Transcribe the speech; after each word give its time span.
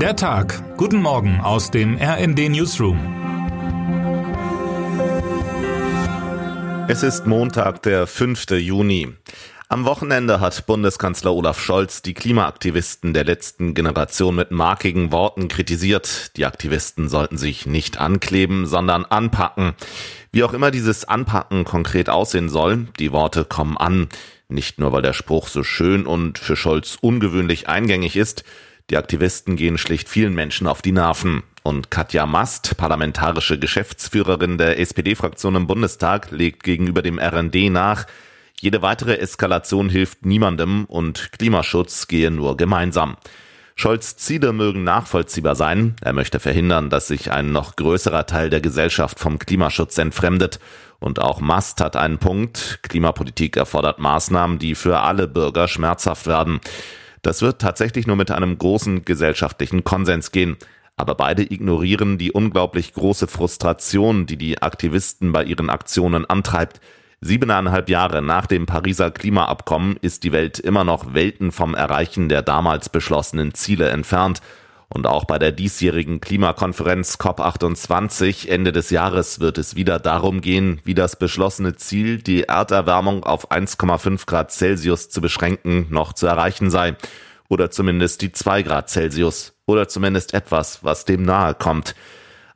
Der 0.00 0.14
Tag. 0.14 0.76
Guten 0.76 1.00
Morgen 1.00 1.40
aus 1.40 1.70
dem 1.70 1.96
RND 1.96 2.50
Newsroom. 2.50 2.98
Es 6.86 7.02
ist 7.02 7.26
Montag, 7.26 7.82
der 7.82 8.06
5. 8.06 8.50
Juni. 8.50 9.14
Am 9.70 9.86
Wochenende 9.86 10.38
hat 10.38 10.66
Bundeskanzler 10.66 11.32
Olaf 11.32 11.58
Scholz 11.58 12.02
die 12.02 12.12
Klimaaktivisten 12.12 13.14
der 13.14 13.24
letzten 13.24 13.72
Generation 13.72 14.34
mit 14.34 14.50
markigen 14.50 15.12
Worten 15.12 15.48
kritisiert. 15.48 16.36
Die 16.36 16.44
Aktivisten 16.44 17.08
sollten 17.08 17.38
sich 17.38 17.64
nicht 17.64 17.98
ankleben, 17.98 18.66
sondern 18.66 19.06
anpacken. 19.06 19.72
Wie 20.30 20.44
auch 20.44 20.52
immer 20.52 20.70
dieses 20.70 21.06
Anpacken 21.06 21.64
konkret 21.64 22.10
aussehen 22.10 22.50
soll, 22.50 22.88
die 22.98 23.12
Worte 23.12 23.46
kommen 23.46 23.78
an. 23.78 24.08
Nicht 24.48 24.78
nur, 24.78 24.92
weil 24.92 25.02
der 25.02 25.14
Spruch 25.14 25.48
so 25.48 25.64
schön 25.64 26.06
und 26.06 26.38
für 26.38 26.54
Scholz 26.54 26.98
ungewöhnlich 27.00 27.68
eingängig 27.68 28.14
ist, 28.14 28.44
die 28.90 28.96
Aktivisten 28.96 29.56
gehen 29.56 29.78
schlicht 29.78 30.08
vielen 30.08 30.34
Menschen 30.34 30.66
auf 30.66 30.82
die 30.82 30.92
Nerven. 30.92 31.42
Und 31.62 31.90
Katja 31.90 32.26
Mast, 32.26 32.76
parlamentarische 32.76 33.58
Geschäftsführerin 33.58 34.58
der 34.58 34.78
SPD-Fraktion 34.78 35.56
im 35.56 35.66
Bundestag, 35.66 36.30
legt 36.30 36.62
gegenüber 36.62 37.02
dem 37.02 37.18
RND 37.18 37.70
nach, 37.70 38.06
jede 38.60 38.82
weitere 38.82 39.18
Eskalation 39.18 39.88
hilft 39.88 40.24
niemandem 40.24 40.84
und 40.86 41.30
Klimaschutz 41.32 42.06
gehe 42.06 42.30
nur 42.30 42.56
gemeinsam. 42.56 43.16
Scholz 43.74 44.16
Ziele 44.16 44.54
mögen 44.54 44.84
nachvollziehbar 44.84 45.54
sein. 45.54 45.96
Er 46.00 46.14
möchte 46.14 46.40
verhindern, 46.40 46.88
dass 46.88 47.08
sich 47.08 47.30
ein 47.30 47.52
noch 47.52 47.76
größerer 47.76 48.24
Teil 48.24 48.48
der 48.48 48.62
Gesellschaft 48.62 49.18
vom 49.18 49.38
Klimaschutz 49.38 49.98
entfremdet. 49.98 50.58
Und 50.98 51.20
auch 51.20 51.40
Mast 51.40 51.82
hat 51.82 51.94
einen 51.94 52.16
Punkt. 52.16 52.78
Klimapolitik 52.82 53.58
erfordert 53.58 53.98
Maßnahmen, 53.98 54.58
die 54.58 54.74
für 54.74 55.00
alle 55.00 55.28
Bürger 55.28 55.68
schmerzhaft 55.68 56.26
werden. 56.26 56.60
Das 57.26 57.42
wird 57.42 57.60
tatsächlich 57.60 58.06
nur 58.06 58.14
mit 58.14 58.30
einem 58.30 58.56
großen 58.56 59.04
gesellschaftlichen 59.04 59.82
Konsens 59.82 60.30
gehen. 60.30 60.56
Aber 60.96 61.16
beide 61.16 61.42
ignorieren 61.42 62.18
die 62.18 62.30
unglaublich 62.30 62.94
große 62.94 63.26
Frustration, 63.26 64.26
die 64.26 64.36
die 64.36 64.62
Aktivisten 64.62 65.32
bei 65.32 65.42
ihren 65.42 65.68
Aktionen 65.68 66.24
antreibt. 66.24 66.80
Siebeneinhalb 67.20 67.88
Jahre 67.88 68.22
nach 68.22 68.46
dem 68.46 68.66
Pariser 68.66 69.10
Klimaabkommen 69.10 69.96
ist 70.00 70.22
die 70.22 70.30
Welt 70.30 70.60
immer 70.60 70.84
noch 70.84 71.14
Welten 71.14 71.50
vom 71.50 71.74
Erreichen 71.74 72.28
der 72.28 72.42
damals 72.42 72.90
beschlossenen 72.90 73.54
Ziele 73.54 73.88
entfernt. 73.88 74.40
Und 74.88 75.06
auch 75.06 75.24
bei 75.24 75.38
der 75.38 75.50
diesjährigen 75.50 76.20
Klimakonferenz 76.20 77.16
COP28 77.16 78.48
Ende 78.48 78.70
des 78.70 78.90
Jahres 78.90 79.40
wird 79.40 79.58
es 79.58 79.74
wieder 79.74 79.98
darum 79.98 80.40
gehen, 80.40 80.80
wie 80.84 80.94
das 80.94 81.18
beschlossene 81.18 81.74
Ziel, 81.74 82.22
die 82.22 82.44
Erderwärmung 82.44 83.24
auf 83.24 83.50
1,5 83.50 84.26
Grad 84.26 84.52
Celsius 84.52 85.08
zu 85.08 85.20
beschränken, 85.20 85.86
noch 85.90 86.12
zu 86.12 86.26
erreichen 86.26 86.70
sei. 86.70 86.96
Oder 87.48 87.70
zumindest 87.70 88.22
die 88.22 88.32
2 88.32 88.62
Grad 88.62 88.88
Celsius. 88.88 89.54
Oder 89.66 89.88
zumindest 89.88 90.34
etwas, 90.34 90.84
was 90.84 91.04
dem 91.04 91.22
nahe 91.22 91.54
kommt. 91.54 91.96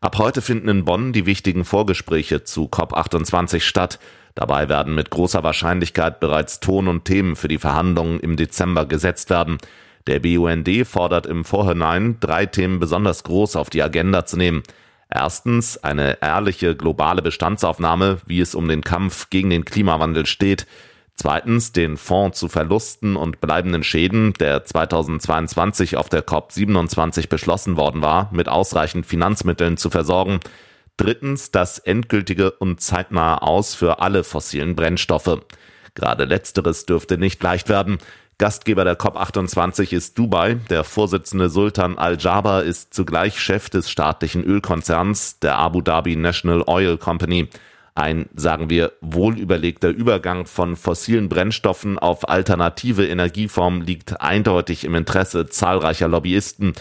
Ab 0.01 0.17
heute 0.19 0.41
finden 0.41 0.69
in 0.69 0.85
Bonn 0.85 1.13
die 1.13 1.27
wichtigen 1.27 1.65
Vorgespräche 1.65 2.45
zu 2.45 2.67
COP28 2.67 3.61
statt. 3.61 3.99
Dabei 4.35 4.69
werden 4.69 4.95
mit 4.95 5.11
großer 5.11 5.43
Wahrscheinlichkeit 5.43 6.21
bereits 6.21 6.61
Ton 6.61 6.89
und 6.89 7.05
Themen 7.05 7.35
für 7.35 7.49
die 7.49 7.59
Verhandlungen 7.59 8.21
im 8.21 8.37
Dezember 8.37 8.87
gesetzt 8.87 9.31
werden. 9.31 9.59
Der 10.11 10.19
BUND 10.19 10.69
fordert 10.89 11.27
im 11.27 11.45
Vorhinein, 11.45 12.17
drei 12.19 12.45
Themen 12.45 12.81
besonders 12.81 13.23
groß 13.23 13.55
auf 13.55 13.71
die 13.71 13.81
Agenda 13.81 14.27
zu 14.27 14.37
nehmen. 14.37 14.65
Erstens 15.09 15.79
eine 15.85 16.21
ehrliche 16.21 16.75
globale 16.75 17.23
Bestandsaufnahme, 17.23 18.19
wie 18.27 18.41
es 18.41 18.57
um 18.57 18.67
den 18.67 18.83
Kampf 18.83 19.31
gegen 19.31 19.51
den 19.51 19.65
Klimawandel 19.65 20.27
steht. 20.27 20.67
Zweitens 21.15 21.71
den 21.71 21.97
Fonds 21.97 22.41
zu 22.41 22.49
Verlusten 22.49 23.15
und 23.15 23.41
bleibenden 23.41 23.85
Schäden, 23.85 24.33
der 24.33 24.65
2022 24.65 25.97
auf 25.97 26.09
der 26.09 26.27
COP27 26.27 27.29
beschlossen 27.29 27.77
worden 27.77 28.03
war, 28.03 28.31
mit 28.33 28.49
ausreichend 28.49 29.07
Finanzmitteln 29.07 29.77
zu 29.77 29.91
versorgen. 29.91 30.41
Drittens 30.97 31.53
das 31.53 31.79
endgültige 31.79 32.51
und 32.51 32.81
zeitnahe 32.81 33.43
Aus 33.43 33.77
für 33.77 34.01
alle 34.01 34.25
fossilen 34.25 34.75
Brennstoffe. 34.75 35.43
Gerade 35.95 36.25
letzteres 36.25 36.85
dürfte 36.85 37.17
nicht 37.17 37.41
leicht 37.41 37.69
werden. 37.69 37.99
Gastgeber 38.41 38.85
der 38.85 38.99
COP28 38.99 39.93
ist 39.93 40.19
Dubai. 40.19 40.55
Der 40.71 40.83
Vorsitzende 40.83 41.51
Sultan 41.51 41.99
Al-Jaber 41.99 42.65
ist 42.65 42.95
zugleich 42.95 43.39
Chef 43.39 43.69
des 43.69 43.91
staatlichen 43.91 44.43
Ölkonzerns, 44.43 45.41
der 45.41 45.59
Abu 45.59 45.83
Dhabi 45.83 46.17
National 46.17 46.65
Oil 46.67 46.97
Company. 46.97 47.51
Ein, 47.95 48.31
sagen 48.35 48.71
wir, 48.71 48.93
wohlüberlegter 49.03 49.91
Übergang 49.91 50.47
von 50.47 50.77
fossilen 50.77 51.29
Brennstoffen 51.29 51.99
auf 51.99 52.31
alternative 52.31 53.07
Energieformen 53.07 53.83
liegt 53.83 54.23
eindeutig 54.23 54.85
im 54.85 54.95
Interesse 54.95 55.51
zahlreicher 55.51 56.09
Lobbyisten 56.09 56.73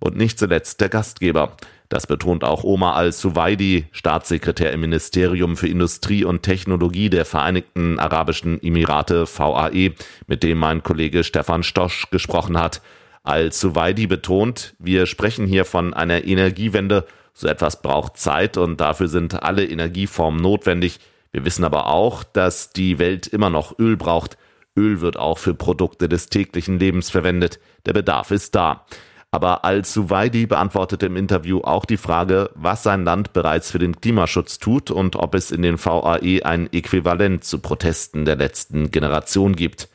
und 0.00 0.14
nicht 0.18 0.38
zuletzt 0.38 0.82
der 0.82 0.90
Gastgeber. 0.90 1.56
Das 1.88 2.06
betont 2.06 2.44
auch 2.44 2.64
Omar 2.64 2.96
al-Suwaidi, 2.96 3.86
Staatssekretär 3.92 4.72
im 4.72 4.80
Ministerium 4.80 5.56
für 5.56 5.68
Industrie 5.68 6.22
und 6.22 6.42
Technologie 6.42 7.08
der 7.08 7.24
Vereinigten 7.24 7.98
Arabischen 7.98 8.62
Emirate 8.62 9.26
VAE, 9.26 9.94
mit 10.26 10.42
dem 10.42 10.58
mein 10.58 10.82
Kollege 10.82 11.24
Stefan 11.24 11.62
Stosch 11.62 12.10
gesprochen 12.10 12.58
hat. 12.58 12.82
Al-Suwaidi 13.22 14.06
betont, 14.06 14.74
wir 14.78 15.06
sprechen 15.06 15.46
hier 15.46 15.64
von 15.64 15.94
einer 15.94 16.24
Energiewende. 16.24 17.06
So 17.32 17.48
etwas 17.48 17.80
braucht 17.80 18.18
Zeit 18.18 18.58
und 18.58 18.80
dafür 18.80 19.08
sind 19.08 19.42
alle 19.42 19.64
Energieformen 19.64 20.42
notwendig. 20.42 21.00
Wir 21.32 21.44
wissen 21.46 21.64
aber 21.64 21.86
auch, 21.86 22.22
dass 22.22 22.70
die 22.70 22.98
Welt 22.98 23.26
immer 23.26 23.48
noch 23.48 23.78
Öl 23.78 23.96
braucht. 23.96 24.36
Öl 24.76 25.00
wird 25.00 25.16
auch 25.16 25.38
für 25.38 25.54
Produkte 25.54 26.08
des 26.08 26.28
täglichen 26.28 26.78
Lebens 26.78 27.10
verwendet. 27.10 27.60
Der 27.86 27.94
Bedarf 27.94 28.30
ist 28.30 28.54
da. 28.54 28.84
Aber 29.30 29.64
Al-Suwaidi 29.64 30.46
beantwortete 30.46 31.06
im 31.06 31.16
Interview 31.16 31.60
auch 31.60 31.84
die 31.84 31.98
Frage, 31.98 32.50
was 32.54 32.82
sein 32.82 33.04
Land 33.04 33.34
bereits 33.34 33.70
für 33.70 33.78
den 33.78 34.00
Klimaschutz 34.00 34.58
tut 34.58 34.90
und 34.90 35.16
ob 35.16 35.34
es 35.34 35.50
in 35.50 35.60
den 35.60 35.78
VAE 35.78 36.44
ein 36.44 36.72
Äquivalent 36.72 37.44
zu 37.44 37.58
Protesten 37.58 38.24
der 38.24 38.36
letzten 38.36 38.90
Generation 38.90 39.54
gibt. 39.54 39.88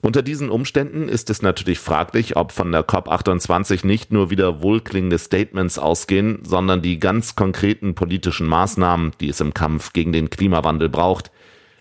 Unter 0.00 0.22
diesen 0.22 0.50
Umständen 0.50 1.08
ist 1.08 1.30
es 1.30 1.42
natürlich 1.42 1.78
fraglich, 1.78 2.34
ob 2.36 2.50
von 2.50 2.72
der 2.72 2.84
COP28 2.84 3.86
nicht 3.86 4.10
nur 4.10 4.30
wieder 4.30 4.60
wohlklingende 4.60 5.18
Statements 5.18 5.78
ausgehen, 5.78 6.40
sondern 6.44 6.82
die 6.82 6.98
ganz 6.98 7.36
konkreten 7.36 7.94
politischen 7.94 8.48
Maßnahmen, 8.48 9.12
die 9.20 9.28
es 9.28 9.40
im 9.40 9.54
Kampf 9.54 9.92
gegen 9.92 10.12
den 10.12 10.28
Klimawandel 10.28 10.88
braucht. 10.88 11.30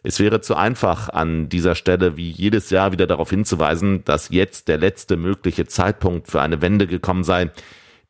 Es 0.04 0.20
wäre 0.20 0.42
zu 0.42 0.56
einfach, 0.56 1.10
an 1.10 1.48
dieser 1.48 1.76
Stelle 1.76 2.18
wie 2.18 2.32
jedes 2.32 2.72
Jahr 2.72 2.92
wieder 2.92 3.06
darauf 3.06 3.30
hinzuweisen, 3.30 4.04
dass 4.04 4.30
jetzt 4.30 4.68
der 4.68 4.80
letzte 4.80 5.16
mögliche 5.16 5.68
Zeitpunkt 5.68 6.28
für 6.28 6.42
eine 6.42 6.62
Wende 6.62 6.88
gekommen 6.88 7.24
sei. 7.24 7.52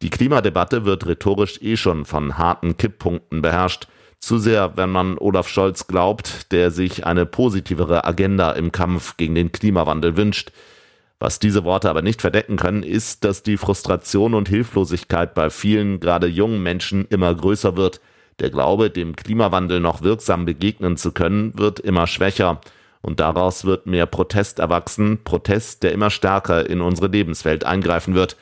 Die 0.01 0.09
Klimadebatte 0.09 0.85
wird 0.85 1.05
rhetorisch 1.05 1.61
eh 1.61 1.75
schon 1.75 2.05
von 2.05 2.37
harten 2.37 2.77
Kipppunkten 2.77 3.41
beherrscht. 3.41 3.87
Zu 4.19 4.37
sehr, 4.37 4.77
wenn 4.77 4.89
man 4.89 5.17
Olaf 5.17 5.49
Scholz 5.49 5.87
glaubt, 5.87 6.51
der 6.51 6.71
sich 6.71 7.05
eine 7.05 7.25
positivere 7.25 8.05
Agenda 8.05 8.51
im 8.51 8.71
Kampf 8.71 9.17
gegen 9.17 9.35
den 9.35 9.51
Klimawandel 9.51 10.15
wünscht. 10.15 10.51
Was 11.19 11.39
diese 11.39 11.63
Worte 11.65 11.89
aber 11.89 12.01
nicht 12.01 12.21
verdecken 12.21 12.55
können, 12.55 12.83
ist, 12.83 13.23
dass 13.23 13.43
die 13.43 13.57
Frustration 13.57 14.33
und 14.33 14.47
Hilflosigkeit 14.47 15.33
bei 15.33 15.49
vielen, 15.49 15.99
gerade 15.99 16.27
jungen 16.27 16.63
Menschen 16.63 17.05
immer 17.09 17.33
größer 17.35 17.75
wird. 17.75 17.99
Der 18.41 18.49
Glaube, 18.49 18.89
dem 18.89 19.15
Klimawandel 19.15 19.79
noch 19.79 20.01
wirksam 20.01 20.45
begegnen 20.45 20.97
zu 20.97 21.11
können, 21.11 21.57
wird 21.57 21.79
immer 21.79 22.07
schwächer. 22.07 22.59
Und 23.01 23.19
daraus 23.19 23.65
wird 23.65 23.85
mehr 23.85 24.07
Protest 24.07 24.57
erwachsen, 24.57 25.19
Protest, 25.23 25.83
der 25.83 25.91
immer 25.91 26.09
stärker 26.09 26.67
in 26.67 26.81
unsere 26.81 27.07
Lebenswelt 27.07 27.63
eingreifen 27.63 28.15
wird. 28.15 28.37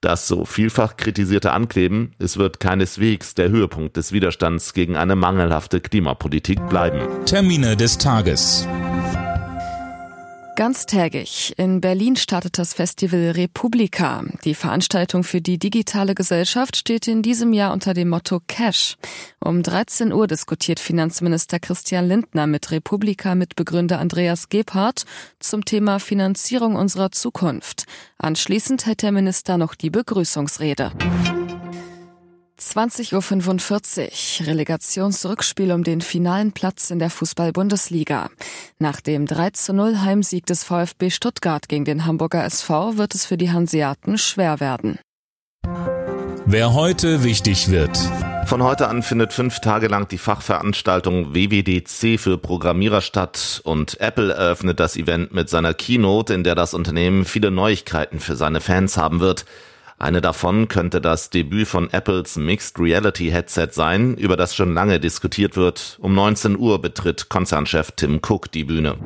Das 0.00 0.26
so 0.26 0.44
vielfach 0.44 0.96
kritisierte 0.96 1.52
Ankleben, 1.52 2.12
es 2.18 2.36
wird 2.36 2.60
keineswegs 2.60 3.34
der 3.34 3.48
Höhepunkt 3.48 3.96
des 3.96 4.12
Widerstands 4.12 4.74
gegen 4.74 4.96
eine 4.96 5.16
mangelhafte 5.16 5.80
Klimapolitik 5.80 6.68
bleiben. 6.68 7.00
Termine 7.24 7.76
des 7.76 7.98
Tages. 7.98 8.68
Ganztägig. 10.56 11.52
In 11.58 11.82
Berlin 11.82 12.16
startet 12.16 12.56
das 12.56 12.72
Festival 12.72 13.32
Republika. 13.32 14.24
Die 14.46 14.54
Veranstaltung 14.54 15.22
für 15.22 15.42
die 15.42 15.58
digitale 15.58 16.14
Gesellschaft 16.14 16.76
steht 16.76 17.06
in 17.08 17.20
diesem 17.20 17.52
Jahr 17.52 17.74
unter 17.74 17.92
dem 17.92 18.08
Motto 18.08 18.40
Cash. 18.48 18.96
Um 19.38 19.62
13 19.62 20.14
Uhr 20.14 20.26
diskutiert 20.26 20.80
Finanzminister 20.80 21.58
Christian 21.60 22.08
Lindner 22.08 22.46
mit 22.46 22.70
Republika-Mitbegründer 22.70 23.98
Andreas 23.98 24.48
Gebhardt 24.48 25.04
zum 25.40 25.66
Thema 25.66 26.00
Finanzierung 26.00 26.74
unserer 26.74 27.12
Zukunft. 27.12 27.84
Anschließend 28.16 28.86
hält 28.86 29.02
der 29.02 29.12
Minister 29.12 29.58
noch 29.58 29.74
die 29.74 29.90
Begrüßungsrede. 29.90 30.90
20.45 32.58 34.40
Uhr 34.40 34.46
Relegationsrückspiel 34.46 35.72
um 35.72 35.84
den 35.84 36.00
finalen 36.00 36.52
Platz 36.52 36.90
in 36.90 36.98
der 36.98 37.10
Fußball-Bundesliga. 37.10 38.30
Nach 38.78 39.00
dem 39.00 39.26
3 39.26 39.50
zu 39.50 39.74
0 39.74 40.00
Heimsieg 40.00 40.46
des 40.46 40.64
VfB 40.64 41.10
Stuttgart 41.10 41.68
gegen 41.68 41.84
den 41.84 42.06
Hamburger 42.06 42.44
SV 42.44 42.96
wird 42.96 43.14
es 43.14 43.26
für 43.26 43.36
die 43.36 43.50
Hanseaten 43.50 44.16
schwer 44.16 44.58
werden. 44.60 44.98
Wer 46.46 46.72
heute 46.72 47.24
wichtig 47.24 47.70
wird. 47.70 47.98
Von 48.46 48.62
heute 48.62 48.88
an 48.88 49.02
findet 49.02 49.32
fünf 49.32 49.60
Tage 49.60 49.88
lang 49.88 50.08
die 50.08 50.18
Fachveranstaltung 50.18 51.34
WWDC 51.34 52.18
für 52.18 52.38
Programmierer 52.38 53.00
statt 53.00 53.60
und 53.64 54.00
Apple 54.00 54.32
eröffnet 54.32 54.78
das 54.78 54.96
Event 54.96 55.34
mit 55.34 55.50
seiner 55.50 55.74
Keynote, 55.74 56.32
in 56.32 56.44
der 56.44 56.54
das 56.54 56.72
Unternehmen 56.72 57.24
viele 57.24 57.50
Neuigkeiten 57.50 58.20
für 58.20 58.36
seine 58.36 58.60
Fans 58.60 58.96
haben 58.96 59.20
wird. 59.20 59.44
Eine 59.98 60.20
davon 60.20 60.68
könnte 60.68 61.00
das 61.00 61.30
Debüt 61.30 61.68
von 61.68 61.90
Apples 61.90 62.36
Mixed 62.36 62.78
Reality 62.78 63.30
Headset 63.30 63.68
sein, 63.72 64.14
über 64.16 64.36
das 64.36 64.54
schon 64.54 64.74
lange 64.74 65.00
diskutiert 65.00 65.56
wird. 65.56 65.96
Um 66.00 66.14
19 66.14 66.58
Uhr 66.58 66.80
betritt 66.82 67.30
Konzernchef 67.30 67.92
Tim 67.92 68.20
Cook 68.22 68.52
die 68.52 68.64
Bühne. 68.64 68.96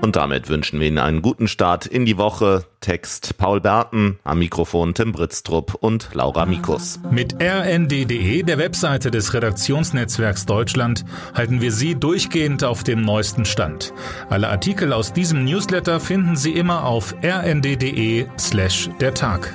Und 0.00 0.16
damit 0.16 0.48
wünschen 0.48 0.80
wir 0.80 0.88
Ihnen 0.88 0.98
einen 0.98 1.22
guten 1.22 1.46
Start 1.46 1.86
in 1.86 2.06
die 2.06 2.16
Woche. 2.16 2.64
Text 2.80 3.36
Paul 3.36 3.60
Berten, 3.60 4.18
am 4.24 4.38
Mikrofon 4.38 4.94
Tim 4.94 5.12
Britztrup 5.12 5.74
und 5.74 6.08
Laura 6.14 6.46
Mikus. 6.46 6.98
Mit 7.10 7.34
rnd.de, 7.40 8.42
der 8.42 8.58
Webseite 8.58 9.10
des 9.10 9.34
Redaktionsnetzwerks 9.34 10.46
Deutschland, 10.46 11.04
halten 11.34 11.60
wir 11.60 11.70
Sie 11.70 11.94
durchgehend 11.94 12.64
auf 12.64 12.82
dem 12.82 13.02
neuesten 13.02 13.44
Stand. 13.44 13.92
Alle 14.30 14.48
Artikel 14.48 14.94
aus 14.94 15.12
diesem 15.12 15.44
Newsletter 15.44 16.00
finden 16.00 16.34
Sie 16.34 16.52
immer 16.52 16.84
auf 16.84 17.14
rnd.de 17.22 18.26
slash 18.38 18.88
der 19.00 19.12
Tag. 19.12 19.52